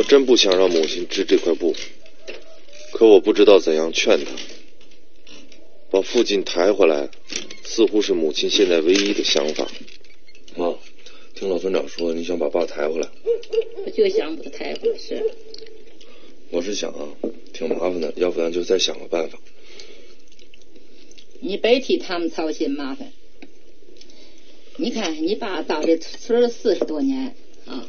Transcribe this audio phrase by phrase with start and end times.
[0.00, 1.76] 我真不想让母亲织这块布，
[2.90, 4.32] 可我不知道怎样劝她。
[5.90, 7.10] 把父亲抬回来，
[7.64, 9.70] 似乎是母亲现在唯一的想法。
[10.56, 10.74] 妈，
[11.34, 13.10] 听老村长说你想把爸抬回来，
[13.84, 14.96] 我就想把他抬回来。
[14.96, 15.22] 是，
[16.48, 17.06] 我是想啊，
[17.52, 19.38] 挺麻烦的，要不然就再想个办法。
[21.40, 23.12] 你别替他们操心麻烦。
[24.78, 27.34] 你看，你爸到这村四十多年
[27.66, 27.86] 啊，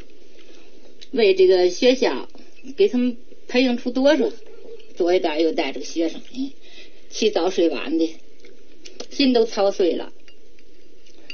[1.12, 2.28] 为这个学校
[2.76, 3.16] 给他们
[3.48, 4.30] 培养出多少
[4.96, 6.20] 多一代又带这个学生，
[7.10, 8.14] 起早睡晚的，
[9.10, 10.12] 心都操碎了。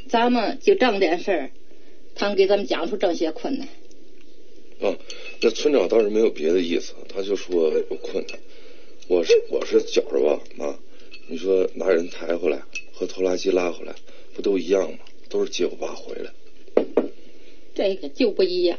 [0.08, 1.50] 咱们就这么点事儿，
[2.14, 3.68] 他们给咱们讲出这些困难。
[4.80, 4.96] 啊，
[5.40, 8.38] 那村长倒是没有别的意思，他就说有困难。
[9.08, 10.78] 我是我是觉着吧，妈，
[11.28, 13.94] 你说拿人抬回来和拖拉机拉回来，
[14.34, 14.98] 不都一样吗？
[15.28, 16.32] 都是接我爸回来。
[17.74, 18.78] 这个就不一样，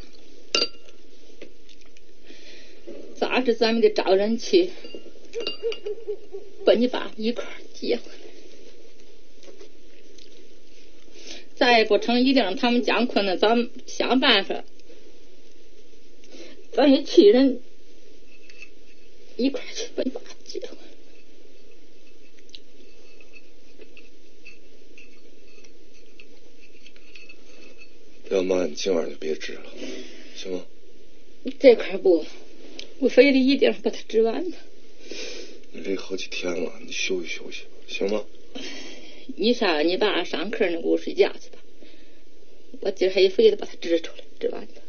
[3.20, 4.70] 咋着咱们得找人去
[6.66, 8.18] 把你爸一块接回来。
[11.56, 14.64] 再不成，一定让他们讲困难，咱们想办法，
[16.72, 17.60] 咱也去人
[19.36, 20.78] 一块去把你爸接回来。
[28.30, 29.64] 要妈，你今晚就别治了，
[30.36, 30.66] 行吗？
[31.60, 32.26] 这块布，
[33.00, 34.56] 我非得一定把它织完呢。
[35.72, 38.26] 你累好几天了，你休息休息，行吗？
[39.36, 41.60] 你上你爸上课那屋睡觉去吧，
[42.82, 44.82] 我今儿还非得把它织出来，织完它。